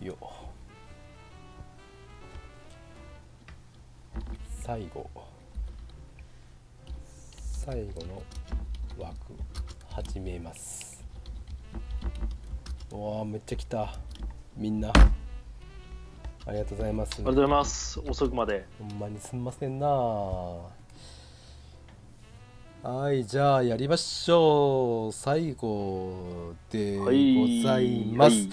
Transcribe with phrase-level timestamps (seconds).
[0.00, 0.16] よ。
[4.62, 5.08] 最後。
[7.40, 8.22] 最後の
[8.98, 9.32] 枠
[9.88, 11.04] 始めます。
[12.92, 13.94] うわあめっちゃ来た。
[14.56, 14.92] みんな。
[16.46, 17.14] ありがとうございます。
[17.14, 18.00] ありがとうございます。
[18.00, 18.66] 遅くまで。
[18.78, 19.88] ほんまにすんませんな。
[22.82, 25.12] はいじゃあやりましょう。
[25.12, 27.12] 最後でござ
[27.80, 28.48] います、はい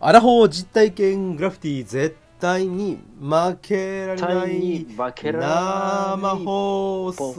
[0.00, 7.34] アラフォー実体験グラフィティ絶対に負けられない生放送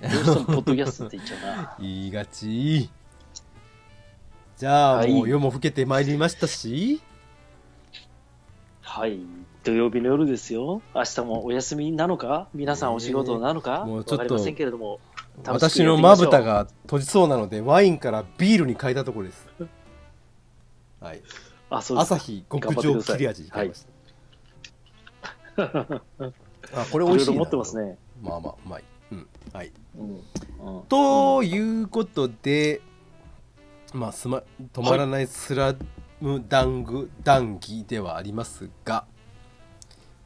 [0.00, 1.76] どうしてもポッドキャストって言っちゃうな。
[1.80, 2.88] 言いがち
[4.56, 7.02] じゃあ、はいもう夜も更けてまいりましたし
[8.82, 9.18] はい。
[9.64, 10.80] 土曜日の夜ですよ。
[10.94, 12.46] 明日もお休みなのか？
[12.54, 13.84] 皆さんお仕事なのか？
[13.84, 15.00] もうちょっとわかりませんけれども。
[15.44, 16.42] 私のまぶた。
[16.42, 19.48] が閉じそうなのでワインからビールに変えたところです。
[21.00, 21.22] はい。
[21.70, 23.84] あ、そうです朝日極上切れ味に変えまし
[25.56, 25.64] た、
[26.80, 27.98] あこれ美味しい持ってますね。
[28.22, 28.84] まあまあうまい。
[29.12, 29.28] うん。
[29.52, 29.72] はい。
[29.98, 30.14] うん。
[30.14, 30.82] うん。
[30.88, 32.80] ということで、
[33.92, 34.42] まあすま
[34.72, 35.74] 止まらないスラ
[36.20, 39.04] ムダング談義ではありますが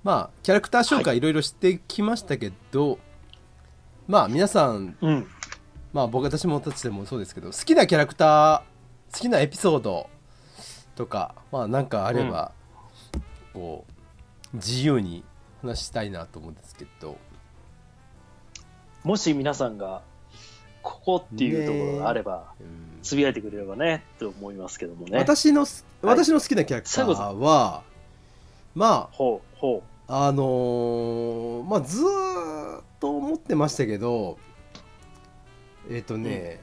[0.03, 2.99] まあキャラクター紹介いろいろしてきましたけど、
[4.11, 5.27] まあ皆さんうん。
[5.93, 10.11] まあ僕私もたちでもそうですけど好きなキャラクター好きなエピソード
[10.97, 12.51] とかまあなんかあれば、
[13.55, 13.85] こ
[14.53, 15.23] う自由に
[15.63, 17.17] 話したいなと思うんですけど。
[19.05, 20.03] もし皆さんが、
[20.83, 25.19] ここっていうところがあれば、うんつぶやいてくれればね、と思いますけどもね。
[25.19, 27.83] 私のす私の好きなキャラクター最後は、
[28.75, 32.30] まほう、ほああのーまあずー
[33.31, 34.39] 思ってましたけど
[35.89, 36.61] えっ、とね、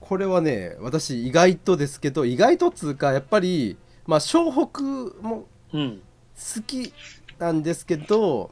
[0.00, 4.82] これはね私意外とですけど意外とっつうかやっぱりまあ湘北
[5.26, 5.78] もう。
[5.78, 6.02] うん。
[6.36, 6.92] 好き
[7.38, 8.50] なんですけど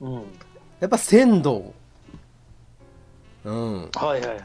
[0.00, 0.12] うん。
[0.80, 1.74] やっぱ仙道
[3.44, 4.38] うんはいはいはいはい。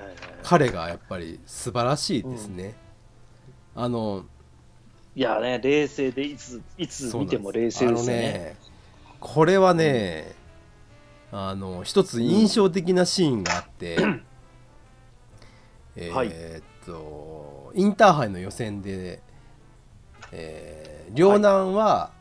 [0.44, 2.76] 彼がやっぱり素晴らしいですね、
[3.76, 4.26] あの
[5.16, 8.56] いやね、冷静で、いつ、いつ見ても冷静ですよね。
[9.20, 10.34] これはね、
[11.32, 13.98] あの一つ印象的なシーンがあって、
[15.96, 16.30] えはい。
[16.30, 19.22] ーっとインターハイの予選で、
[20.32, 22.12] えー両南は、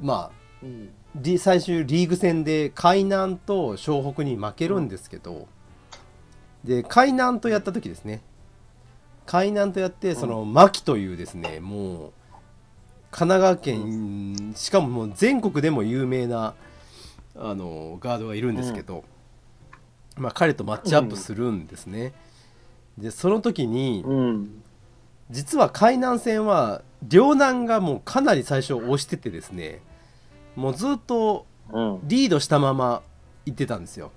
[0.00, 0.90] まあうん。
[1.16, 5.48] リ最終リーグ戦で海南と湘北に負けるんですけど、
[6.62, 8.22] で海南とやった時ですね。
[9.24, 12.12] 海南とやってその牧というですねもう
[13.16, 16.54] 神奈川県しかももう全国でも有名な
[17.34, 19.04] あのガードがいるんですけど、
[20.18, 22.12] まあ、彼とマッチアップするんですね、
[22.98, 24.62] でその時にうん。
[25.30, 29.80] 実は海南戦は両南がもうかなり最初押しててですね
[30.54, 32.00] もうずっとうん。
[32.04, 33.02] リードしたまま
[33.46, 34.12] 行ってたんですよ。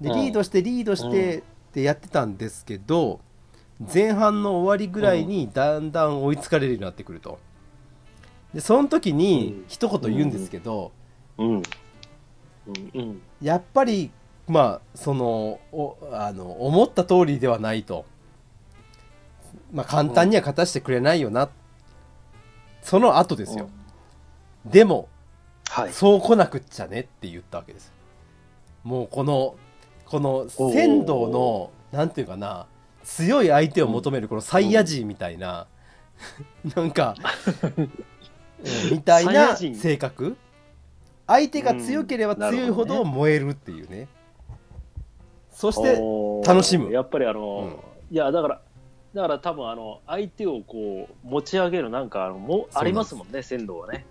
[0.00, 0.16] でうん。
[0.22, 1.42] リードしてリードしてっ
[1.74, 3.20] てやってたんですけど
[3.92, 7.38] 前半の終わりぐらいにだんだん追いつかれるようになってくると
[8.56, 10.90] でその時に一言言うんですけど
[11.36, 11.62] うん。
[13.42, 14.10] やっぱり
[14.48, 18.06] まあそのおあの思った通りではないと。
[19.74, 21.50] まあ簡単には勝たせてくれないよな。
[22.80, 23.68] その後ですよ。
[24.64, 25.10] でも
[25.68, 25.92] はい。
[25.92, 27.92] そう来なくっちゃねって言ったわけです。
[28.84, 29.56] もうこの
[30.06, 32.68] この仙道のなんていうかな
[33.04, 35.66] 強い相手を求めるこのサイヤ人みたいな、
[36.74, 37.16] なんか、
[37.76, 37.92] うん
[38.90, 40.36] みたいな性格。
[41.26, 44.08] 相手が強ければ強いほど燃えるっていうね。
[45.50, 45.98] そして
[46.46, 46.92] 楽しむ。
[46.92, 48.60] やっぱりあの、いやだから
[49.14, 54.06] だから多分あの相手をこう持ち上げるなんかあのもありますもんね仙道はね。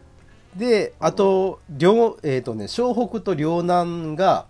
[0.56, 4.48] であと両えっ、とね湘北と両南が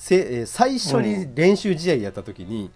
[0.00, 2.70] せ、えー最初に練習試合やった時に、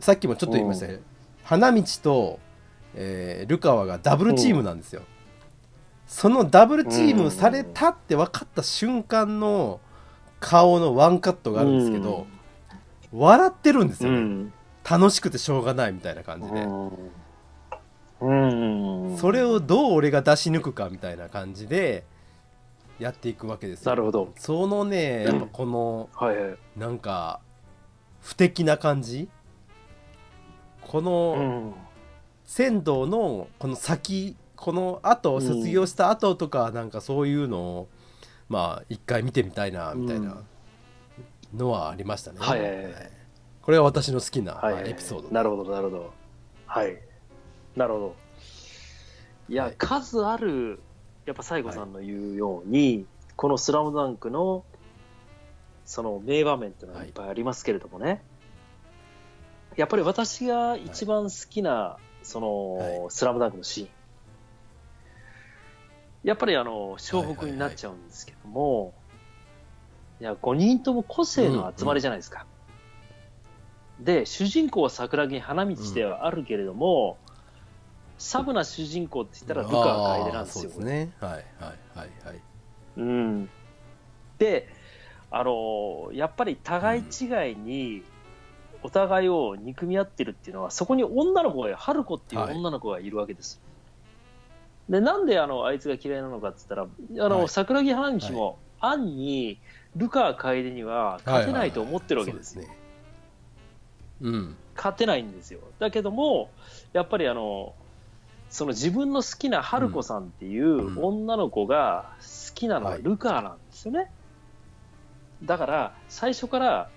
[0.00, 1.00] さっきもちょっと言いましたけど、
[1.44, 2.40] 花道と、
[2.96, 5.02] えールカワがダブルチームなんですよ、
[6.06, 9.80] そのダブルチームされたって分かった瞬間の
[10.40, 12.26] 顔のワンカットがあるんですけど、
[13.12, 14.52] 笑ってるんですよね、うん。
[14.88, 19.08] 楽しくてしょうがないみたいな感じで、うん。
[19.08, 19.16] うん。
[19.18, 22.04] それをどう俺が出し抜くかみたいな感じで
[22.98, 23.90] やっていくわけですよ。
[23.90, 24.32] なるほど。
[24.36, 26.56] そのねやっぱこのはいはい。
[26.76, 27.40] なんか
[28.20, 29.28] 不敵な感じ。
[30.82, 31.74] こうのん
[32.46, 37.88] 仙道のこの先この後卒業した後とかなんかそういうのを
[38.48, 40.42] まあ一回見てみたいなみたいな
[41.54, 42.60] のはありましたね、はい。
[42.60, 43.16] はいはい
[43.66, 44.82] これは私の好きな、はいはい。
[44.84, 44.92] はい。
[44.92, 46.14] エピソードなるほどなるほど。
[46.66, 47.00] はい。
[47.74, 48.16] なるほど。
[49.48, 49.74] いや、はい。
[49.76, 50.78] 数ある
[51.24, 54.64] やっぱ西郷さんの言うように、この「スラムダンクの
[55.84, 58.22] その名場面っていうのはいっぱいありますけれどもね、
[59.74, 63.10] やっぱり私が一番好きな、その、はい。
[63.10, 63.88] スラムダンクのシーン。
[66.24, 68.94] やっぱりあの湘北になっちゃうんですけども、
[70.20, 72.46] いや5人とも個性の集まりじゃないですか、
[74.00, 77.16] で主人公は桜木花道ではあるけれども、
[78.18, 80.70] サブな主人公って言ったらルカワ楓なんですよ。
[80.70, 81.12] そうですね。
[81.20, 81.42] はいはい
[81.96, 82.40] はいはい。
[82.96, 83.48] うん、
[84.38, 84.68] で
[85.30, 88.02] あのやっぱり互い違いに
[88.86, 92.56] お互いを憎み合ってるっていうのはそこに女の子が春子っていうはい。
[92.56, 93.60] 女の子がいるわけです。
[94.88, 97.48] でなんであのあいつが嫌いなのかって言ったらあの、はい。
[97.48, 99.58] 桜木花道も、暗に
[99.96, 102.68] ルカ楓には勝てないと思ってるわけですね。
[104.20, 104.56] うん。
[104.76, 105.60] 勝てないんですよ。
[105.80, 106.50] だけども、
[106.92, 107.74] やっぱりあの、
[108.50, 111.04] その自分の好きな春子さんっていううん。
[111.04, 113.02] 女の子が好きなのははい。
[113.02, 114.12] ルカーなんですよね。
[115.42, 116.88] だから、最初から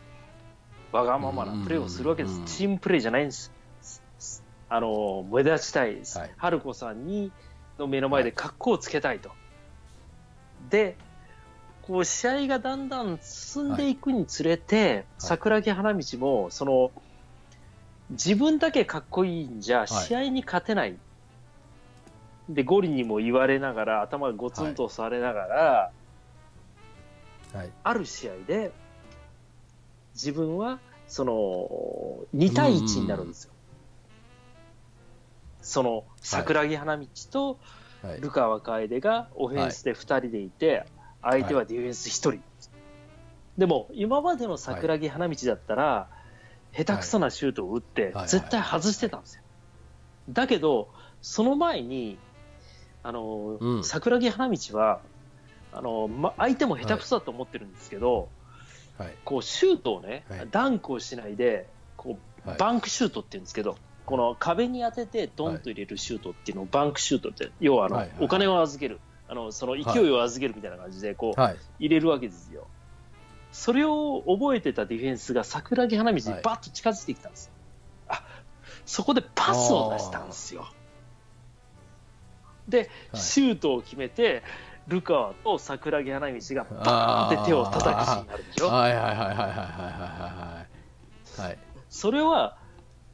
[0.92, 2.46] わがままなプレーをするわけですうん。
[2.46, 3.52] チームプレーじゃないんです。
[4.70, 6.18] あの、目立ちたいです。
[6.18, 7.32] はい春子さんに、
[7.78, 9.32] の目の前で格好をつけたいと。
[10.70, 10.96] で、
[11.84, 16.92] こう試合がだんだん進んでいくにつれて、桜木花道もその
[18.12, 20.98] 自分だけかっこいいんじゃい試合に勝てない、
[22.48, 25.92] でゴリにも言われながら頭がゴツンとされながら、
[27.54, 28.72] はいある試合で
[30.22, 31.34] 自分はその
[32.36, 33.54] 2対1になるんですよ。
[35.62, 37.60] その桜木花道と
[38.02, 38.22] はい。
[38.22, 40.86] ルカワ楓がオフェンスで2人でいて、
[41.22, 42.42] 相手はディフェンス1人、
[43.58, 46.10] でも今までの桜木花道だったら、
[46.72, 48.28] 下手くそなシュートを打ってはい。
[48.28, 49.44] 絶対外してたんですよ、
[50.30, 52.18] だけどその前に
[53.04, 53.84] あの、うん。
[53.84, 55.02] 桜木花道は
[55.74, 58.28] あの、ま、相手も下手くそだと思ってるんですけど、はい
[59.26, 60.48] こうシュートをね、はい。
[60.50, 62.58] ダンクをしないでこうはい。
[62.58, 68.18] バンクシュートって言うんですけど、この壁に当ててドンと入れるシュートっていうのをバンクシュートって、要はあの、はいはい。
[68.22, 71.58] お金を預ける、あのその勢いを預けるみたいな感じでこう、はい。
[71.80, 72.68] 入れるわけですよ。
[73.52, 77.52] それを覚えてたディフェンスが桜木花道にバッと近づいてきたんです。
[78.08, 78.24] あ
[78.86, 80.68] そこでパスを出したんですよ。
[82.68, 83.22] で、はい。
[83.22, 84.44] シュートを決めて、
[84.90, 87.36] ルカと桜木花道がバー。
[87.36, 88.68] ンって手を叩くシーンあるでしょ。
[88.68, 89.46] はいはいはいはいはいは
[91.38, 91.58] いはい
[91.90, 92.58] それは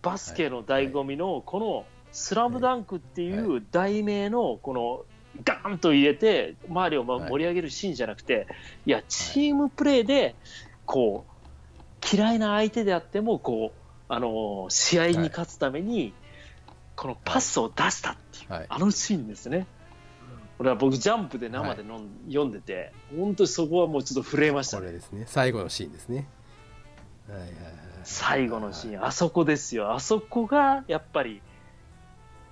[0.01, 5.05] バスケの醍醐味のこの「スラムダンクっていう題名のこの
[5.43, 8.47] ガーンと入れて周りを盛り上げるシーンじゃなくて
[8.85, 10.35] いやチームプレーで
[10.85, 16.13] こう嫌いな相手であってもこうあの試合に勝つために
[16.95, 19.67] このパスを出したっていうあのシーンですね。
[20.57, 24.81] これは僕ジャンプで生でのん読んでて本当にそこはもうちょっと震えましたね。
[24.81, 25.25] これですね。
[25.27, 26.27] 最後のシーンですね。
[27.27, 27.55] はいはいはい。
[28.03, 31.41] 最後のシーン、あそこですよ、あそこがやっぱり、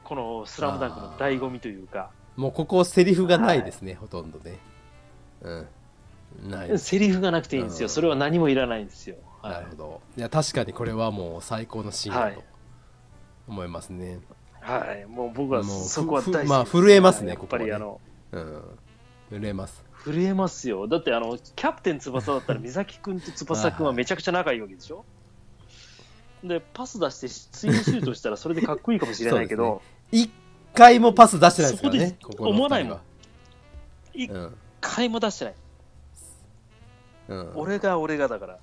[0.03, 4.57] このスラムダンクの醍醐味というか、もうここセリフがないですね、ほとんどね。
[5.41, 6.49] うん。
[6.49, 6.79] ない。
[6.79, 7.89] セリフがなくていいんですよ、うん。
[7.89, 9.17] それは何もいらないんですよ。
[9.41, 9.53] はい。
[9.53, 10.01] なるほど。
[10.17, 12.43] いや確かにこれはもう最高のシーンだと
[13.47, 14.19] 思いますね、
[14.61, 18.01] はい、もう僕はもうそこは大好きまあ震えますねやっぱりあこの、
[18.33, 18.61] うん。
[19.31, 19.83] 震えます。
[20.03, 20.87] 震えますよ。
[20.87, 25.05] だってあの、キャプテン翼だったら、美咲君と翼君はめちゃくちゃ仲いいわけでしょ？
[26.43, 30.29] で、パス出して、ツインシュートしたらそれでかっこいいかもしれないけど、一
[30.73, 32.99] 回もパス出してないですからねそこでこ思わないもん。
[34.13, 34.55] 一うん。
[34.81, 35.55] 回も出してない。
[37.29, 38.57] うん、俺が俺がだから。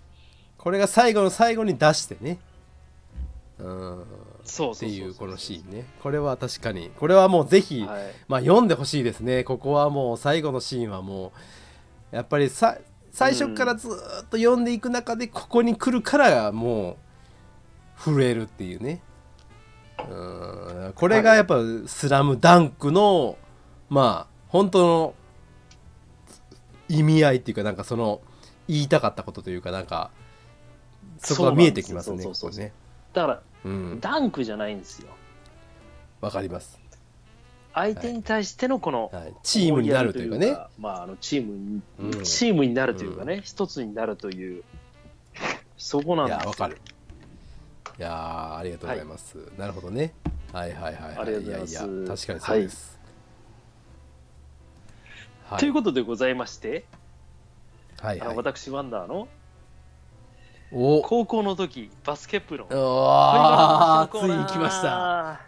[0.59, 2.39] これが最後の最後に出してね。
[3.59, 4.05] うん
[4.51, 5.87] っていうこのシーンね。
[6.03, 6.91] これは確かに。
[6.99, 8.03] これはもうぜひ、はい。
[8.29, 9.45] まあ読んでほしいですね。
[9.45, 11.33] ここはもう最後のシーンはも
[12.13, 12.79] うやっぱりさ
[13.13, 13.97] 最初からずーっ
[14.31, 16.97] と読んでいく中でここに来るからもう
[18.01, 19.01] 震えるっていうね。
[20.09, 20.93] うん。
[20.95, 23.37] これがやっぱ「スラムダンクの
[23.89, 25.15] まあ本当の
[26.89, 28.21] 意味合いっていうかなんかその
[28.69, 30.11] 言いたかったことというかなんか
[31.19, 32.25] そこが見えてきますね。
[33.13, 34.01] だから、うん。
[34.01, 35.09] ダンクじゃないんですよ。
[36.21, 36.79] わかります、
[37.73, 40.57] 相手に対してのこの、はい、チームになるというかね。
[40.79, 42.25] まあ、あのチームに、うん。
[42.25, 44.63] チームになるというかね、一つになるという、
[45.79, 46.37] そこなんです。
[46.37, 46.79] よいやわかる。
[47.99, 50.13] いやーありがとうございます、なるほどね。
[50.53, 51.03] はいはいはいはい。
[51.03, 51.75] ありがとうございます。
[51.75, 52.99] やいや確かにそうです、
[55.45, 55.61] はい。
[55.61, 56.85] ということでございまして、
[58.01, 58.37] はいはい。
[58.37, 59.29] 私、ワンダーの、
[60.73, 61.03] お。
[61.03, 64.21] 高校の時バスケ部のあー。
[64.21, 65.41] ついに来ました。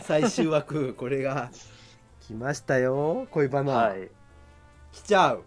[0.00, 1.50] 最終枠これが。
[2.26, 4.08] 来ましたよ恋バナ、はい。
[4.92, 5.44] 来ちゃう。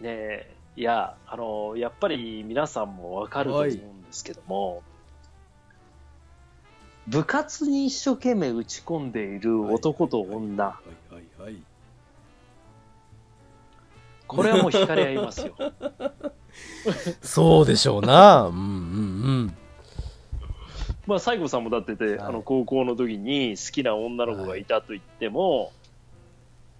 [0.00, 3.78] ねえいやあのやっぱり皆さんもわかると思うんで
[4.10, 4.82] すけども、
[7.06, 11.56] 部活に一生懸命打ち込んでいる男と女、はいはいはい。
[14.26, 15.54] これはもう惹かれ合いますよ
[17.22, 18.42] そうでしょうな。
[18.42, 18.62] うんうんう
[19.46, 19.56] ん。
[21.06, 22.18] まあ西郷さんもだってて、はい。
[22.20, 25.72] あの高校の時に好きな女の子がいたと言っても、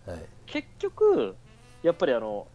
[0.07, 0.23] はい。
[0.47, 1.35] 結局
[1.83, 2.47] やっぱりあの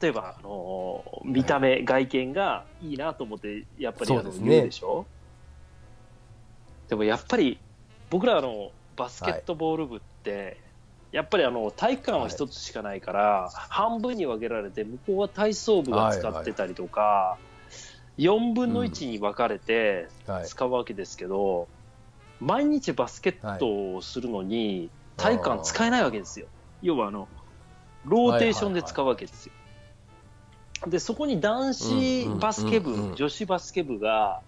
[0.00, 4.62] 例えばあの見た目、外見がいいなと思ってやっぱりあのですね。
[4.62, 5.06] でしょ？
[6.88, 7.58] でもやっぱり
[8.10, 10.58] 僕らあのバスケットボール部って、
[11.10, 17.38] やっぱりあの体育館は一つしかないから、半分に分けられて向こうは体操部が使ってたりとか、
[18.18, 20.46] 4分の1に分かれてはい。
[20.46, 21.68] 使うわけですけど、
[22.40, 26.46] 毎日バスケットをするのに体育館使えないわけですよ。
[26.82, 27.28] 要はあの
[28.04, 29.52] ローテーションで使うわけですよ。
[30.86, 33.10] でそこに男子バスケ部、うんうんうん。
[33.10, 34.40] うん女子バスケ部が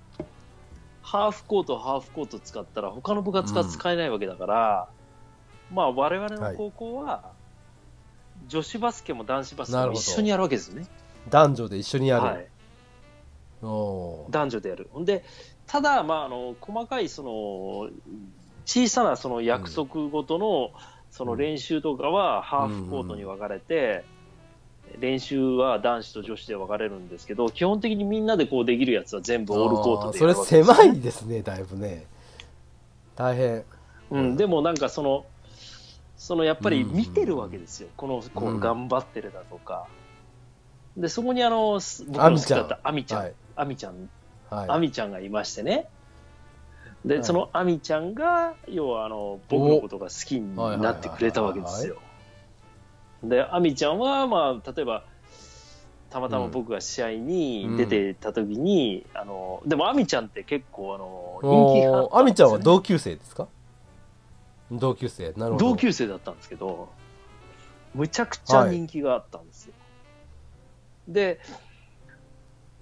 [1.02, 4.88] ハーフコートハーフコート使ったら他の部活が使えないわけだから、
[5.72, 7.32] まあ我々の高校は
[8.48, 10.00] 女子バスケも男子バスケなるほど。
[10.00, 10.86] も一緒にやるわけですね。
[11.28, 12.46] 男女で一緒にやる、はい、
[13.62, 14.30] おー。
[14.30, 14.88] 男女でやる。
[14.92, 15.24] ほんで、
[15.66, 17.90] ただ、まあ、あの細かいその
[18.64, 20.72] 小さなその約束ごとの
[21.10, 24.04] その練習とかはハーフコートに分かれて、
[24.98, 32.06] 練習は男子と女子で分かれるんですけど、基本的にみんなでこうできるやつは全部オールコートでやるわけですよ狭いですねだいぶね。
[33.16, 33.64] 大変。
[34.10, 35.26] うん、でもなんかその、
[36.20, 38.60] そのやっぱり見てるわけですよ、この子うん。
[38.60, 39.86] 頑張ってるだとか。
[40.94, 43.34] で、そこにあの、す僕の好きだったアミちゃん、はい。
[43.56, 44.10] アミちゃん。
[44.50, 44.70] はい。
[44.70, 45.88] アミちゃんがいましてね。
[47.06, 47.24] で、はい。
[47.24, 51.96] そのアミちゃんが、要はあの、僕のことが好きになってくれたわけですよ。
[53.24, 55.04] で、アミちゃんは、まあ、例えば、
[56.10, 63.48] たまたま僕が試合に出てた時に、あの、でもアミちゃんって結構あの、人気があったおーアミちゃんはど同級生ですか？
[64.70, 65.32] 同級生。
[65.36, 65.70] なるほど。
[65.70, 66.88] 同級生だったんですけど、
[67.94, 69.74] むちゃくちゃ人気があったんですよ。
[71.08, 71.40] で、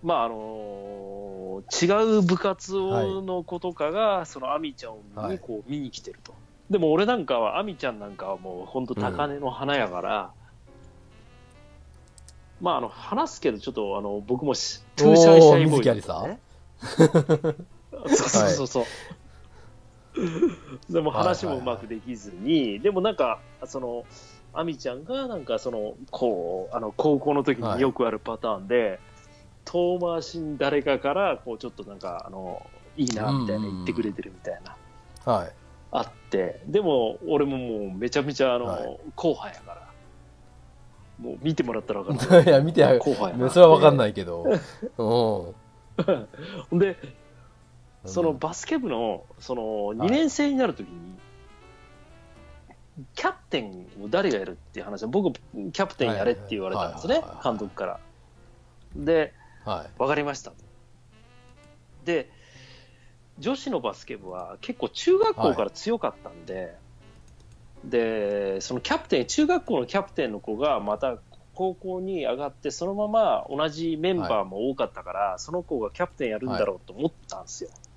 [0.02, 6.34] まああの違う部活の子とかが、そのアミちゃんを見にこう見に来てると。
[6.70, 10.32] でも俺なんかは、アミちゃんなんかはもう本当高嶺の花やから、
[12.60, 16.40] まああの、話すけどちょっとあの、僕もし Too Shy Shy Boy ね、
[18.08, 18.84] そうそうそうそう。
[20.90, 24.04] でも話もうまくできずに、でもなんか、その、
[24.52, 28.98] アミちゃんがなんかその、こう、あの、高校の時によくあるパターンで、
[29.64, 34.60] 遠回しに誰かから、こう、ちょっとなんか、あの、いいな、みたいな言ってくれてるみたい
[35.24, 35.52] な、はい。
[35.90, 38.98] あって、でも、俺ももうめちゃめちゃ、あの、はい。
[39.14, 39.88] 後輩やから、
[41.18, 42.44] もう見てもらったら分かる。
[42.48, 43.50] いや見て後輩やな。
[43.50, 44.46] それは分かんないいけど。
[46.72, 46.78] うん。
[46.78, 46.96] で、
[48.04, 49.62] そのバスケ部のその
[49.94, 51.18] 2年生になるときに、
[53.14, 58.00] キャプテンを誰がやるっていう話は、僕、キャプテンやれって言われたんですねはいはいはい、はい監督から。
[58.96, 60.56] で、はい分かりましたと。
[62.04, 62.30] で、
[63.38, 66.74] 女子のバスケ部は結構中学校から強かったんで、
[67.84, 71.18] で、そのキャプテン、中学校のキャプテンの子がまた
[71.54, 77.70] 高校に上がって、そのまま同じメンバーも多かったから、その子がキャプテンやるんだろうと思ったんですよ。
[77.70, 77.87] そし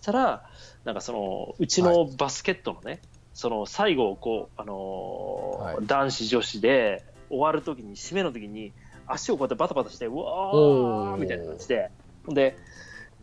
[0.00, 0.44] たら、
[0.84, 3.00] なんかその、うちのバスケットのね、
[3.32, 5.86] その最後、こう、あのーはい。
[5.86, 8.72] 男子女子で終わるときに、締めのときに、
[9.06, 11.14] 足をこうやってバタバタして、うわおー。
[11.14, 11.90] ーみたいな感じで、
[12.28, 12.56] で、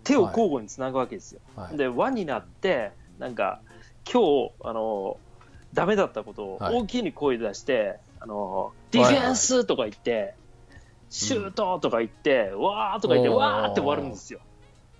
[0.03, 1.41] 手を交互につなぐわけですよ。
[1.55, 1.77] はい。
[1.77, 3.61] で、輪になって、なんか、
[4.11, 5.27] 今日、あのー
[5.73, 6.75] ダメだったことをはい。
[6.75, 10.35] 大きに声出して、あのーディフェンスとか言って、
[11.09, 14.39] シュートとか言って、わーとか言って、わーって終わるんですよ。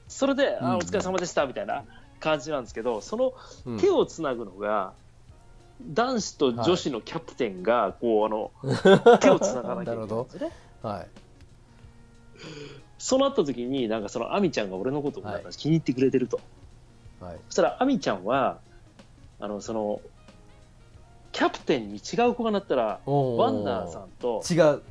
[0.08, 0.66] それで、うん。
[0.66, 1.84] あお疲れ様でしたみたいな
[2.20, 3.34] 感じなんですけど、その
[3.66, 3.80] うん。
[3.80, 4.94] 手をつなぐのが、
[5.82, 8.52] 男子と女子のキャプテンが、こう、あの、
[9.20, 10.54] 手をつながなきゃいけないんですよね。
[10.82, 11.08] はい。
[12.98, 16.40] そうなった時に、なんかそのアミちゃんが俺のことを気に入ってくれてると。
[17.20, 17.38] はい。
[17.48, 18.60] そしたら、アミちゃんは、
[19.40, 20.02] あの、その、
[21.32, 24.82] キャプテンに違う子がなったら、ワンダーさんと違う。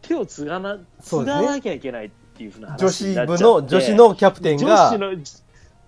[0.00, 1.46] 手を継がな、継そうですね。
[1.46, 2.10] がなきゃいけないっ
[2.42, 3.62] ていうふうな女話にな子っちゃって。
[3.62, 5.10] 部の女子のキャプテン女が子の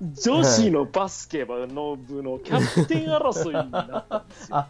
[0.03, 4.57] 女子のバスケ部の部のキャプテン争いになったんですよ。
[4.57, 4.69] あ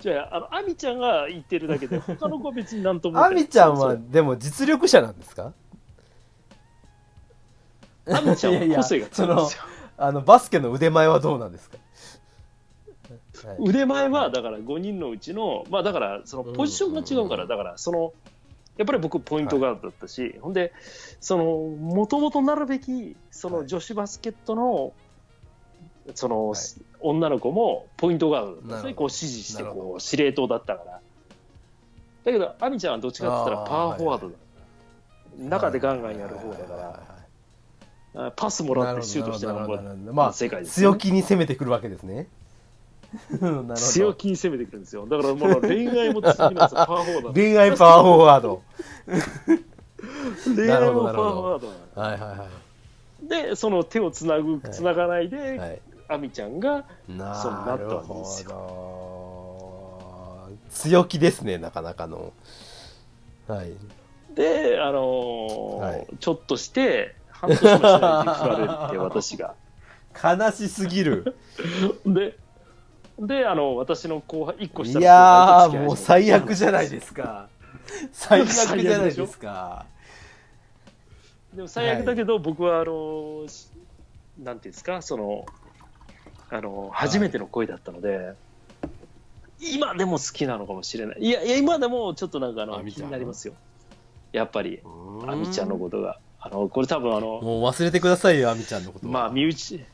[0.00, 3.24] じゃあ、あの、アミちゃんが言ってるだけで、他の子は別になんとも。
[3.24, 5.52] アミちゃんはでも実力者なんですか？
[8.08, 9.32] アミちゃんは個性が強い。
[9.32, 9.62] んですよ。
[9.96, 11.78] あのバスケの腕前はどうなんですか、
[13.46, 13.56] はい。
[13.60, 17.48] 腕前はだから5人のうちの、まあだからそのポジションが違うから、うん。
[17.48, 18.12] だからその、
[18.76, 20.72] やっぱり僕ポイントガードだったし、ほんで、
[21.20, 23.60] その、もともとなるべき、そはい。
[23.62, 24.92] の女子バスケットの、
[26.14, 26.58] その、はい。
[27.00, 31.00] 女の子もポイントガードだったんこう指示して、こう司令塔だったから。
[32.24, 34.34] だけど、アミちゃんはどっちかって言ったらパワーフォワードだ。
[35.38, 36.74] 中でガンガンやる方だか
[38.14, 39.46] ら、あパスもらってシュートして
[40.12, 42.28] まあ強気に攻めてくるわけですね
[43.76, 45.06] 強気に攻めてくるんですよ。
[45.06, 46.86] だからもう恋愛も強気なんですよ。
[46.86, 47.32] パワーフォワード。
[47.32, 48.62] 恋愛パワーフォワード。
[50.56, 51.68] 恋愛もパワーフォワード
[52.00, 52.48] はいはいは
[53.22, 54.60] で、その手をつなぐ、はい。
[54.70, 55.80] つながないいで、はい。
[56.08, 58.50] アミちゃんが、なそうなったるわけですほ
[60.48, 60.56] ど。
[60.70, 62.32] 強気ですねなかなかの。
[63.46, 63.72] はい。
[64.34, 66.06] で、あのーはい。
[66.18, 69.54] ちょっとして、半年もしないで振られて、私が。
[70.22, 71.36] 悲しすぎる。
[72.04, 72.36] で、
[73.18, 77.48] で、あの、私の後輩、一個下いのやーもう最悪じゃないですか。
[78.12, 79.86] 最悪じゃないですか。
[81.54, 83.68] でも最悪だけど、僕は、あの、し
[84.42, 85.46] なんていうんですか、その、
[86.50, 88.34] あの、初めての恋だったので、
[89.60, 91.20] 今でも好きなのかもしれない。
[91.20, 93.54] いや、いや今でもちょっとなんかあの気あみちゃんになりますよ。
[94.32, 94.80] やっぱり、
[95.26, 96.18] あみちゃんのとことが。
[96.40, 99.12] あの、これ多分あの、もう忘れてくださいよあみちゃんのことは。
[99.12, 99.84] まあ、身内、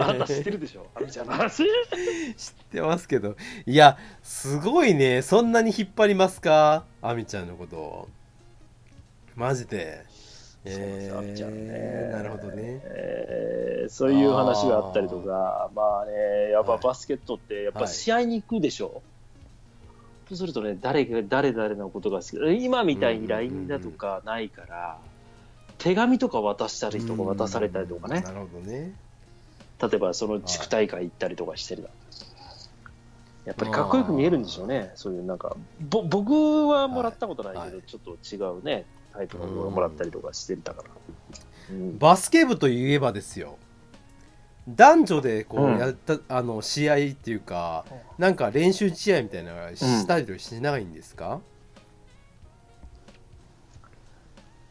[0.00, 1.64] あなた知ってるでしょ、あみちゃんの話。
[1.64, 3.36] 知ってますけど。
[3.66, 5.22] いやすごいね。
[5.22, 6.84] そんなに引っ張りますか？
[7.00, 8.08] あみちゃんのこと。
[9.34, 10.04] マジで。
[10.64, 11.74] えそうなんですよあみちゃんね。
[11.74, 12.80] ー、なるほどね。
[12.84, 16.80] えーそういう話があったりとか、まあね、やっぱはい。
[16.84, 17.88] バスケットって、やっぱはい。
[17.88, 19.02] 試合に行くでしょ？
[20.28, 24.98] そうするとね、誰が、誰々のことが好き今みたいに LINE だとかないから、
[25.78, 28.20] 手紙とか渡したりとか渡されたりとかね。
[28.20, 28.94] な、るほどね
[29.82, 31.88] 例えばその地区大会行ったりとかしてるだ
[33.44, 37.72] やっぱりかっこよく見えるんでしょうね、そういうなんか、ぼ僕はもらったことないけど、はい。
[37.72, 40.88] はいちょっと違うね、タイプのものをもらったりとかしてたから。
[41.70, 41.98] うん。
[41.98, 43.58] バスケ部といえばですよ。
[44.68, 45.76] 男女でこうん。
[45.76, 47.84] うやった、あの試合っていうか
[48.16, 51.40] なんか練習試合みたいなのしたりしないんですか、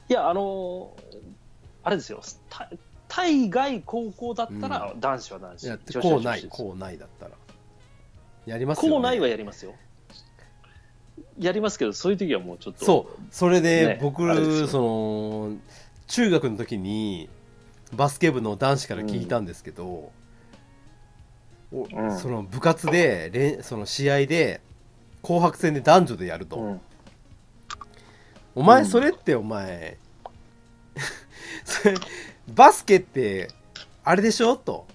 [0.08, 1.18] いや、あのー
[1.84, 2.70] あれですよ、た
[3.14, 6.48] 対外高校だったら男子は男子、いや女子はこうない女子です。
[6.48, 7.32] こうないだったら。
[8.46, 9.74] やりますよ、ね、こうないはやりますよ。
[11.38, 12.86] やりますけど、そういう時はもうちょっと。
[12.86, 13.22] そう。
[13.30, 14.68] それでね僕、あれですよ。
[14.68, 15.58] その
[16.08, 17.28] 中学の時に
[17.94, 20.14] バスケ部の男子から聞いたんですけど、
[21.74, 22.18] おうん。
[22.18, 24.62] その部活でれんその試合で
[25.22, 26.82] 紅白戦で男女でやると、うん。
[28.56, 28.88] お前うん。
[28.88, 29.98] それってお前
[31.66, 31.96] それ
[32.48, 33.50] バスケって
[34.04, 34.56] あれでしょ？
[34.58, 34.88] と。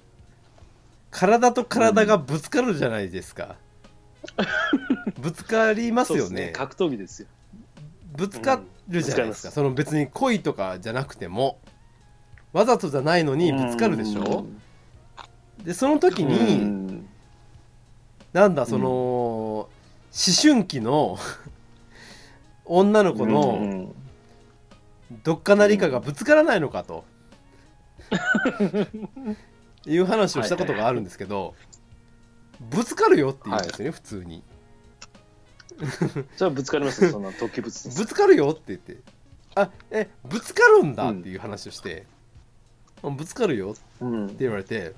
[1.10, 3.56] 体と体がぶつかるじゃないですか、
[5.18, 6.22] ぶつかりますよね。
[6.24, 7.28] そうです格闘技ですよ。
[8.16, 9.54] ぶつかるじゃないですか、うん。
[9.54, 11.58] その別に恋とかじゃなくても。
[12.52, 14.46] わざとじゃないのにぶつかるでしょ？
[15.62, 17.08] でその時うに、ん。
[18.32, 19.68] なんだその、思
[20.42, 21.18] 春期の
[22.66, 23.94] 女の子うのん。
[25.22, 27.04] どっかなりかがぶつからないのかと、
[29.86, 31.54] いう話をしたことがあるんですけど、
[32.60, 34.42] ぶつかるよって言うんですよね、普通に。
[36.36, 37.88] じゃあぶつかりますよ、そんな突起物。
[37.96, 38.98] ぶつかるよって言って。
[39.54, 42.06] あえぶつかるんだっていう話をして、
[43.02, 44.36] ぶつかるよってうん。
[44.38, 44.94] 言われて。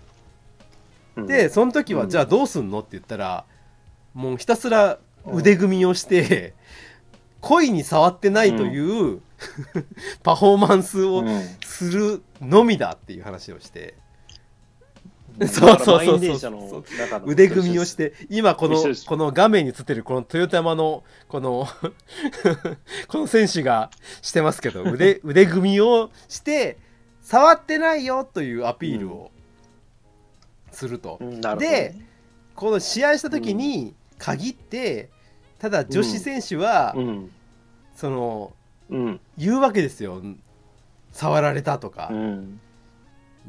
[1.17, 1.27] うん。
[1.27, 2.11] でその時はうん。
[2.11, 3.45] じゃあどうすんのって言ったら
[4.15, 6.55] もうひたすら腕組みをして
[7.41, 8.79] 恋に触ってないとい
[9.15, 9.21] う、
[10.23, 11.43] パフォーマンスをうん。
[11.65, 13.95] するのみだっていう話をして。
[15.39, 15.97] うからそうそうそう。
[15.97, 21.69] 満員電車の中の腕組みをして今このこの画面に映ってるこのトヨタマのこの
[23.07, 23.91] この選手が
[24.23, 26.79] してますけど 腕腕組みをして
[27.23, 29.31] 触ってないよというアピールを
[30.73, 31.95] すると、うんなるで
[32.55, 35.11] この試合した時に限って、
[35.61, 37.31] ただ女子選手は、うん。
[37.95, 38.58] そのうん
[38.91, 40.23] 言うわけですよ。
[41.13, 42.09] 触られたとか。
[42.11, 42.61] うん。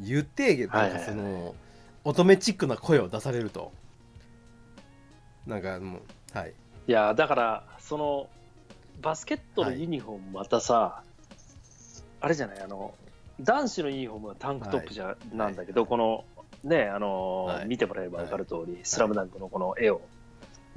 [0.01, 1.55] 言ってなんかその
[2.03, 3.71] 乙女チックな声を出されると。
[5.45, 6.53] なんかもうはい。
[6.87, 8.29] いやだからその
[9.01, 11.03] バスケットのユニフォームまたさ、
[12.21, 12.93] あれじゃないあの
[13.41, 16.25] 男子のユニフォームはタンクトップじゃ、なんだけどこの
[16.63, 17.67] ねあの、はい。
[17.67, 20.01] 見てもらえば分かる通り、スラムダンクのこの絵を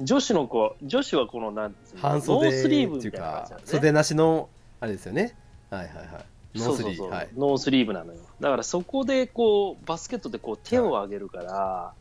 [0.03, 4.49] 女子の子、女子はこの、なんつうの半袖ノースリーブっていうみたいな感かじなんね袖なしの
[4.81, 5.37] あれですよね。
[5.71, 6.07] はいはいはい。
[6.57, 7.11] ノースリーそうそうそう。
[7.11, 7.29] はい。
[7.37, 8.19] ノースリーブなのよ。
[8.41, 11.93] だからそこでこう、バスケットでこう手を上げるから、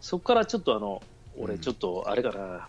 [0.00, 1.02] そこからちょっとあの、
[1.38, 2.68] 俺ちょっとあれかな、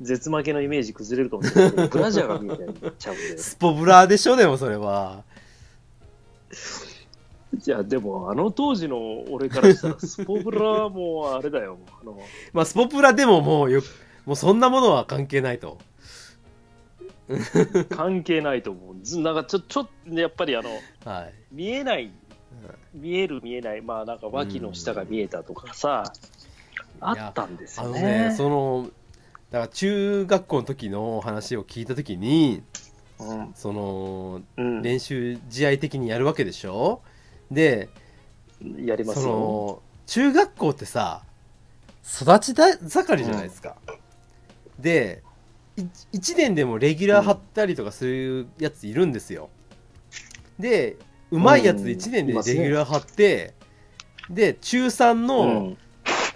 [0.00, 2.56] 絶負けのイメージ崩れるかもしれないけど、ブラジャーが見え
[2.98, 3.38] ちゃうんで。
[3.38, 5.22] スポブラでしょでもそれは
[7.66, 11.78] いや、でもあの当時の俺からしたら、 スポブラはもうあれだよ。
[12.00, 12.18] あの
[12.52, 13.82] まあスポブラでももうよ
[14.26, 15.78] もうそんなものは関係ないと。
[17.88, 18.96] 関係ないと思う。
[19.02, 20.68] ずなんかちょ、ちょっと、やっぱりあの、
[21.04, 21.32] はい。
[21.52, 22.10] 見えない、
[22.92, 26.12] 見える見えない、まあなんか脇の下が見えたとかさ、
[27.00, 28.28] あったんですあのよね。
[28.28, 28.90] ねその
[29.50, 32.62] だから中学校の時の話を聞いた時に
[33.54, 37.00] そのうん、練習試合的にやるわけでしょ？
[37.50, 37.88] で
[38.76, 39.22] やりますよ。
[39.22, 41.22] その中学校ってさ
[42.04, 43.76] 育ちだ盛りじゃないですか、
[44.78, 45.22] で
[45.76, 49.50] 1年でもレギュラー張ったりとかするやついるんですよ。
[50.58, 50.96] で
[51.30, 53.54] うまいやつで1年でレギュラー張って、
[54.30, 55.76] で中3うのん。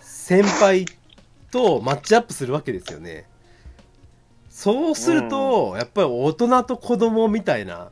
[0.00, 0.84] 先輩
[1.50, 3.26] とマッチアップするわけですよね。
[4.50, 7.90] そうすると、やっぱり大人と子供みたいな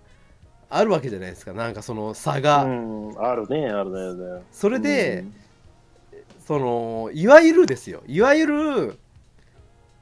[0.68, 1.52] あるわけじゃないですか。
[1.52, 4.42] なんかその差が、うん、あるね、あるねあるね。
[4.52, 5.24] それで、
[6.46, 8.02] そのいわゆるですよ。
[8.06, 8.98] いわゆる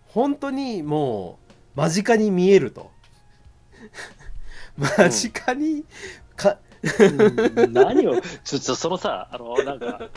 [0.08, 1.38] 本当にも
[1.76, 2.90] う間近に見えると。
[4.76, 5.84] 間近に
[6.36, 7.72] か、うん。
[7.72, 10.08] 何を、ちょっとそのさ、あの、なんか、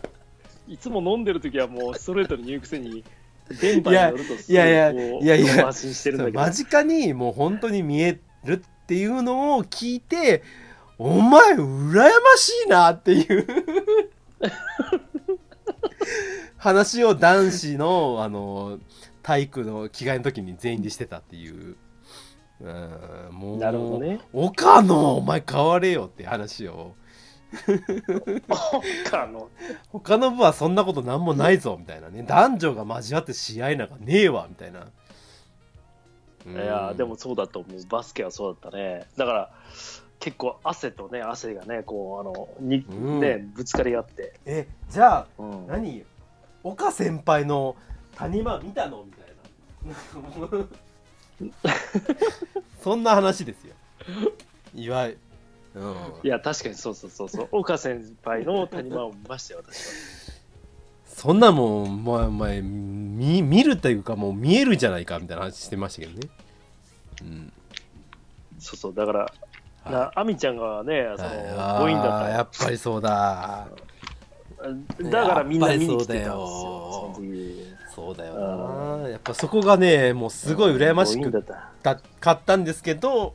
[0.68, 3.04] いつも飲んでる時はもうストレートに言うくせに、
[3.62, 6.40] 電波に乗るとすいやいやいやいや発信してるんだけど。
[6.40, 10.44] 間近にもう本当に見えるっていうのを聞いて
[10.98, 13.48] お前羨ましいなっていう
[16.58, 18.80] 話を男子のあの
[19.22, 21.76] 体育の着替えの時に全員でしてたっていう。
[22.60, 24.20] うんもうなるほどね。
[24.34, 26.96] 岡野お前変われよって話を
[28.48, 29.50] 他の、
[29.90, 34.88] 他の部はそんなことなんもないぞみたいなね男女が交わって試合なんかねえわみたいな。
[36.54, 37.86] いや、でもそうだと思う。
[37.90, 39.08] バスケはそうだったね。
[39.18, 39.52] だから、
[40.20, 44.34] 結構汗とね、汗がね、こう、あの、に、うんね、ぶつかり合って。
[44.46, 46.06] えじゃあうん何？
[46.64, 47.76] 岡先輩の
[48.16, 50.68] 谷間見たのみたいな
[52.82, 53.76] そんな話ですよ
[54.76, 55.20] いわゆる、
[55.76, 57.48] うん、いや、確かにそうそうそうそう。
[57.52, 60.17] 岡先輩の谷間を見ましたよ、私は。
[61.18, 66.30] そんなもんまあまあ見見るというかもう見えるじゃないかみたいな話してましたけどね。
[67.24, 67.54] うん。
[68.60, 69.32] そうそう、だから、は
[69.88, 69.92] い。
[69.92, 73.68] なアミちゃんがね、その、あ5位だっーやっぱりそうだ。
[75.02, 75.10] た。
[75.10, 76.06] だからみんな見に来てたん。
[76.06, 76.36] そうだよ
[76.92, 77.78] その時。
[77.96, 79.10] そうだよな。
[79.10, 81.96] やっぱそこがねもうすごい羨まし5位くだった。
[81.96, 83.34] たかったんですけど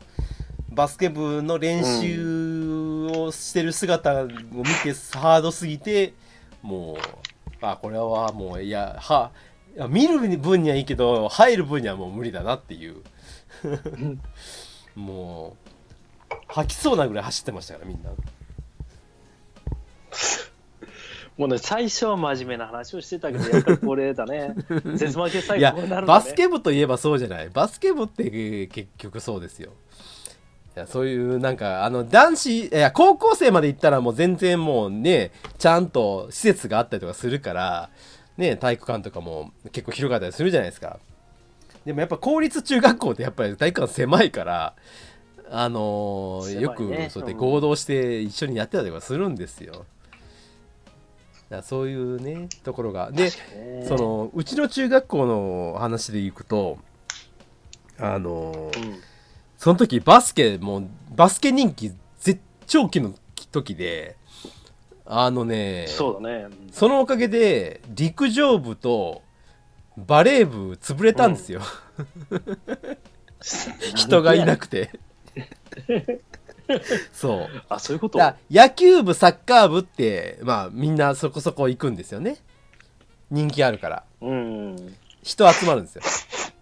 [0.68, 4.36] バスケ部の練習をしてる姿を見
[4.84, 6.14] てハードすぎて
[6.62, 6.96] もう
[7.70, 9.30] あこれはもういやは
[9.88, 12.96] 見る分にはいいけど入る分にはもう無理だなっていう。
[14.94, 15.56] も
[16.30, 18.10] う吐きそうなぐらい走ってましたからみんな。
[21.38, 24.54] もうね、最初は真面目な話をしてたけど、やっぱりこれだね。
[24.96, 26.06] 絶負け最後こうなるね。
[26.06, 27.48] バスケ部といえばそうじゃない？
[27.48, 29.70] バスケ部って結局そうですよ
[30.74, 37.90] いやそういうなんかあの男子いや高校生まで行ったらもう全然もうねちゃんと施設があったりとかするから
[38.38, 40.98] ね体育館とかも結構広かったりするじゃないですか。
[41.84, 44.74] でもやっぱ公立中学校ってやっぱり体育館狭いから
[45.50, 49.84] あのーよくそうやってうん合同して一緒にやってたりとかするんですよ、
[51.50, 53.10] だそういうねところが。
[53.10, 53.30] で
[53.86, 56.78] そ、のうちの中学校の話でいくと
[57.98, 59.11] あのうん
[59.62, 63.14] その時バスケもうバスケ人気絶頂期の
[63.52, 64.16] 時で
[65.06, 66.48] あのねそうだね。
[66.72, 69.22] そのおかげで陸上部と
[69.96, 71.60] バレー部潰れたんですよ、
[73.94, 74.90] 人がいなくて。
[77.12, 77.48] そう。
[77.68, 78.18] あ、そういうこと？
[78.50, 82.38] 野球部サッカー部ってまあみんなそこそこ行くんですよね。
[83.30, 84.04] 人気あるから。
[84.22, 84.96] うん。
[85.22, 86.02] 人集まるんですよ。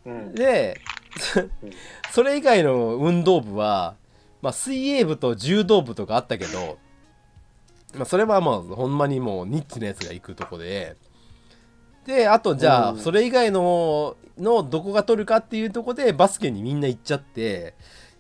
[0.05, 0.35] うん。
[0.35, 0.79] で
[2.13, 3.97] それ以外の運動部は、
[4.43, 6.79] まあ、水泳部と柔道部とかあったけど、
[7.95, 10.97] まあ、それはまあほんまにもうニッチなやつが行くとこで。
[12.07, 12.99] であとじゃあうん。
[12.99, 17.75] それ以外ののどこが取るかっていうとこでバスケにみんな行っちゃって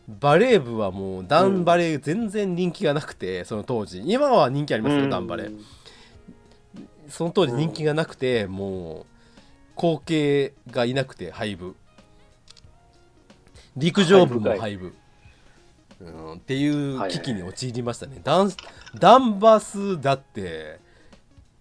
[0.06, 4.02] バレー部はもうダンバレー全然人気がなくてその当時。
[4.04, 5.64] 今は人気ありますよダンバレー。
[7.10, 9.06] その当時人気がなくて、もう
[9.74, 11.74] 後継がいなくて廃部
[13.76, 14.94] 陸上部も廃部、
[16.00, 18.50] うん、っていう危機に陥りましたね、ダン
[18.98, 20.80] ダンバスだって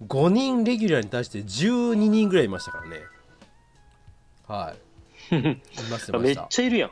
[0.06, 3.02] 5人レギュラーに対して12人ぐらいいましたからね。
[4.48, 4.74] は
[5.32, 5.36] い。
[5.36, 5.58] い
[5.92, 6.92] ました めっちゃいるやん。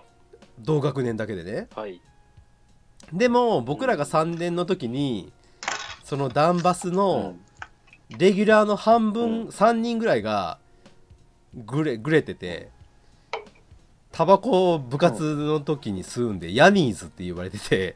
[0.60, 1.68] 同学年だけでね。
[1.76, 2.02] はい。
[3.14, 5.32] でも僕らが3年の時に
[6.04, 7.40] そのダンバスうのん。
[8.18, 10.60] レギュラーの半う分ん3人ぐらいが
[11.54, 12.70] ぐれぐれてて
[14.18, 17.96] タバコを部活の時に吸うんでヤニーズって言われてて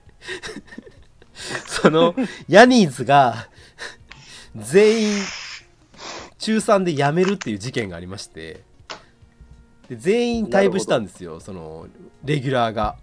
[1.65, 2.13] その
[2.47, 3.49] ヤニーズが
[4.55, 5.23] 全員
[6.37, 8.61] 中3で辞めるっていう事件がありまして
[9.89, 11.87] で全員退部したんですよその
[12.23, 12.97] レギュラーが。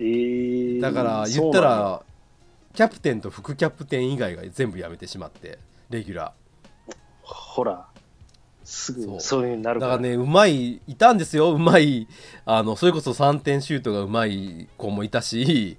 [0.00, 2.02] えー、だから言ったら
[2.74, 6.32] キャプテンと副キャプテン以外が全部辞めてしまってレギュラ
[7.22, 7.87] ほら、
[8.68, 9.86] すそうぐそういう風になるか。
[9.86, 12.06] ーだかららねうまいいたんですようまい
[12.44, 15.76] あのそれこそ3点シュートがうまい子もいたし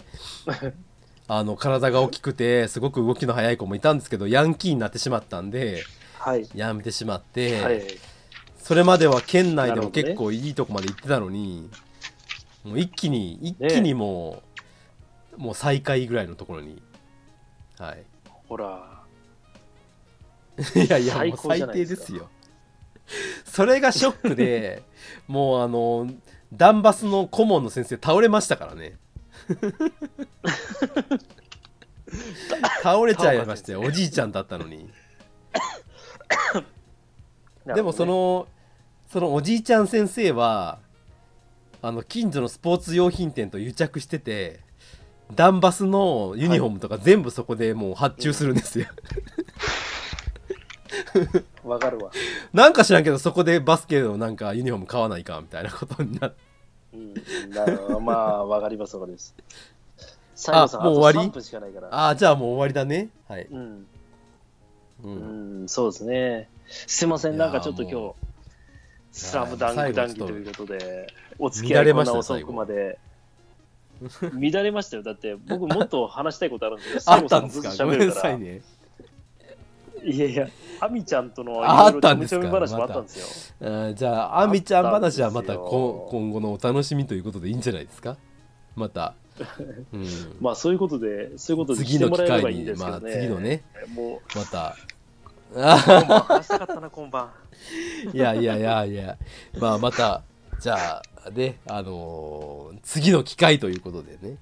[1.27, 5.83] あの体が大きくてすごく動きの速い子もいたんですけどヤンキーになってしまったんで
[6.19, 6.45] はい。
[6.45, 7.81] 辞めてしまって、はい。
[8.57, 11.69] それまでは県内でも結構いいとこまで行ってたのに、
[12.63, 14.43] もう一気に一気にも
[15.37, 16.81] う、もう最下位ぐらいのところに
[17.79, 18.03] はい
[18.49, 19.03] ほら、
[20.75, 22.29] いやいや、もう最低ですすよ。
[23.45, 24.83] それがショックで、
[25.27, 26.09] もうあの、
[26.53, 28.97] ダンバスの顧問の先生倒れましたからね。
[32.83, 34.89] 倒れちゃいましたよ、おじいちゃんだったのに。
[37.65, 38.47] でもその、
[39.11, 40.79] そのおじいちゃん先生は、
[41.81, 44.59] あの、近所のスポーツ用品店と癒着してて、
[45.35, 48.87] ダンバスのユニフォームとか全部そこでもう発注するんですよ。
[51.63, 52.11] わかるわ。
[52.53, 56.37] なんか知らんけど、そこでバスケのなんかユニフォーム買わないかみたいなことになって。
[56.93, 57.13] うん、
[57.51, 59.35] なるほどまあ、わかります、わかります。
[60.35, 61.29] 最後さん、もう終わり？
[61.29, 61.87] あと3分しかないから。
[61.91, 63.09] ああ、じゃあもう終わりだね。
[63.27, 63.45] はい。
[63.51, 63.87] うん、
[65.03, 65.07] う。
[65.07, 66.49] うんん、そうですね。
[66.67, 68.15] すいません、なんかちょっと今いやも
[69.11, 72.97] 日、スラムダンク談義ということで、お付き合乱れいましたよ遅くまで。
[74.33, 75.03] 乱れましたよ。
[75.03, 77.69] だって、僕もっと話したいことあるんですけど、 あっったんですか？
[77.69, 78.39] と喋るからごめんなさい。
[78.39, 78.61] ね。
[80.03, 80.47] いやいや、
[80.79, 82.41] アミちゃんとのいあったんですか？
[82.41, 83.93] ょめ話もあったんですよ。
[83.93, 88.17] じゃあ、あみちゃん話はまた今後のお楽しみということでいいんじゃないですか？
[88.75, 89.13] また。
[89.93, 90.05] うん。
[90.41, 93.01] まあ、そういうことで、そういうことでし次の機会に、いいんですけまあ。
[93.01, 94.75] 次のね、もう、また。
[95.53, 95.63] 今
[96.07, 97.29] 晩話したかったな、今晩。
[98.13, 99.17] いやいやいやいや、
[99.59, 100.23] まあまた、
[100.59, 104.37] じゃあ、ね、あのー次の機会ということでね、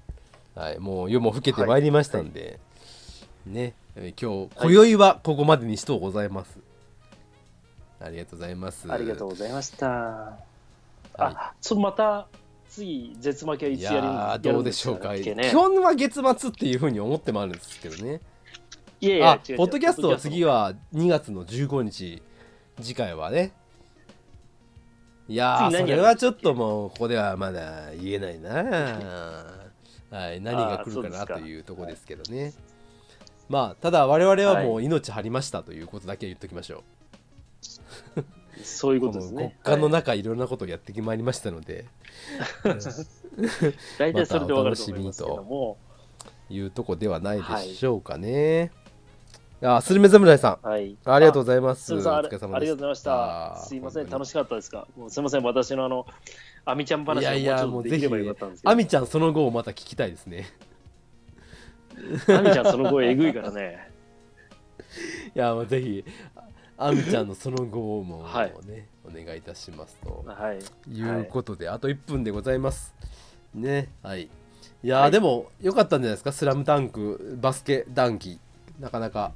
[0.54, 2.58] はい、もう夜も更けてまいりましたんで、
[3.46, 6.56] ね、えー今日、今宵はここまでにしとうございます。
[7.98, 8.92] ありがとうございます。
[8.92, 9.88] ありがとうございました。
[9.88, 10.44] はい
[11.20, 12.28] あ、そまた、
[12.68, 18.20] 次、絶負けはいついやるんやーどうでしょうか、ね基本は月末っていうふうに思ってもあるんですけどね。
[19.00, 22.22] いやいや、ポッドキャストは次は2月の15日、
[22.80, 23.52] 次回はね。
[25.28, 28.52] いやそれはちょっともう、ここではまだ言えないな。
[30.10, 32.52] はい、何が来るかなというところですけどね。
[33.48, 36.84] まあ、ただ我々はもう命張りましたということだけ言っときましょ
[38.62, 39.06] そういうう。
[39.06, 39.56] ことですね。
[39.64, 41.86] この極寒のはい中、いろんなことをやってきまいりましたので、
[43.98, 45.78] 大体それでわかると思いますけども、
[46.50, 48.72] いうとこではないでしょうかね。
[49.62, 50.66] あ、スルメ侍さん。
[50.66, 50.96] はい。
[51.04, 51.84] ありがとうございます。
[51.86, 53.56] すみません、あれお疲れ様ありがとうございました。
[53.64, 54.86] すいません、楽しかったですか？
[54.96, 56.06] もうすみません、私のあの、
[56.64, 60.46] アミちゃん話いやいや、がももうぜひうちょっとできればよかったんですけど、アミちゃんその後をまた聞きたいですね。
[62.28, 63.90] アミちゃんその声えぐいからね。
[65.34, 66.04] いや、もうぜひ、
[66.76, 68.54] アミちゃんのその後もね、はい
[69.04, 70.58] お願いいたしますとはい。
[70.92, 72.94] いうことで、あと1分でございます。
[73.54, 74.24] ね、はい。
[74.24, 74.28] い
[74.82, 78.38] やー、はいでも、よかったんじゃないですか、スラムダンク、バスケ談義。
[78.78, 79.32] なかなか、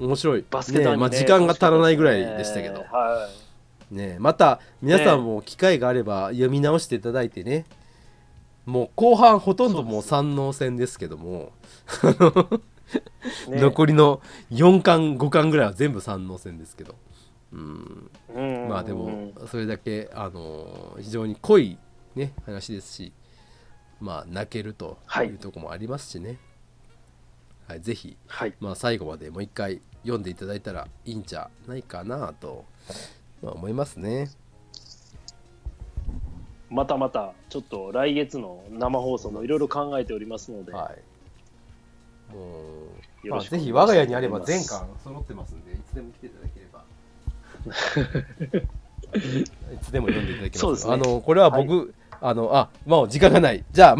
[0.00, 0.44] 面白い。
[0.50, 2.84] バスケ団にねまあ、時間が足らないぐらいでしたけど。
[2.90, 3.94] はい。
[3.94, 7.64] ね、また皆さんも機会があれば読み直していただいてね
[8.70, 11.52] もう後半ほとんどもう三能戦ですけども、
[13.48, 13.60] ね。
[13.60, 16.94] 残りの4巻5巻ぐらいは全部三能戦ですけど。
[17.52, 18.10] うん。
[18.34, 21.78] うんまあでもそれだけあの非常に濃い
[22.14, 23.12] ね話ですし
[24.00, 25.28] まあ泣けるとはい。
[25.28, 26.38] いうところもありますしね、
[27.66, 28.54] はい、ぜひはい。
[28.60, 32.64] まあ、最後までもう一回読んでいただいたらいいんじゃないかなと、
[33.42, 34.30] まあ、思いますね。
[36.70, 40.98] またまた、ちょっと来月の生放送もいろいろ考えておりますので、はい。
[42.34, 42.62] も
[43.24, 46.84] う、まあぜひ我が家にあれば全巻揃ってますんで、いつでも来ていただければ。
[49.74, 50.60] いつでも読んでいただけます。
[50.60, 50.94] そうですね。
[50.94, 53.64] あのこれは僕、あのあもう時間がない。
[53.72, 53.88] じゃあ